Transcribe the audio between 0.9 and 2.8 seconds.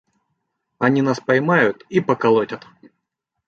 нас поймают и поколотят.